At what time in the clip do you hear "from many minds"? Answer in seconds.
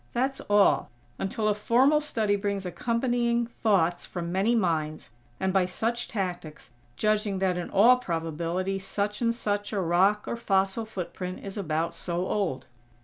4.03-5.11